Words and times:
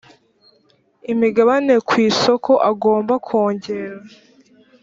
imigabane 1.13 1.73
ku 1.87 1.93
isoko 2.09 2.51
agomba 2.71 3.13
kongera 3.27 3.97